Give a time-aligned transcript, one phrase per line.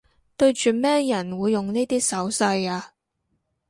[0.35, 2.83] 對住咩人會用呢啲手勢吖